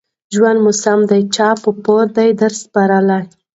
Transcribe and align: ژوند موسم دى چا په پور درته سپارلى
ژوند 0.33 0.59
موسم 0.65 0.99
دى 1.09 1.21
چا 1.35 1.49
په 1.63 1.69
پور 1.83 2.05
درته 2.17 2.47
سپارلى 2.61 3.19